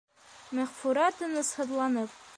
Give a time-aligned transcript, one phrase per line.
[0.59, 2.21] Мәғфүрә, тынысһыҙланып: